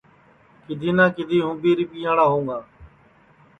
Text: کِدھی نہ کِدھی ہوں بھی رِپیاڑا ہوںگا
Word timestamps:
کِدھی 0.65 0.91
نہ 0.97 1.05
کِدھی 1.15 1.37
ہوں 1.43 1.55
بھی 1.61 1.71
رِپیاڑا 1.79 2.25
ہوںگا 2.31 2.59